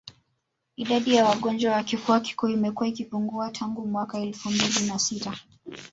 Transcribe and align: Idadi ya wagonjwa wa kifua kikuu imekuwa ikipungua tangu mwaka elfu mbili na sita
Idadi 0.77 1.15
ya 1.15 1.25
wagonjwa 1.25 1.71
wa 1.73 1.83
kifua 1.83 2.19
kikuu 2.19 2.47
imekuwa 2.47 2.87
ikipungua 2.87 3.51
tangu 3.51 3.87
mwaka 3.87 4.19
elfu 4.19 4.49
mbili 4.49 4.87
na 4.87 4.99
sita 4.99 5.37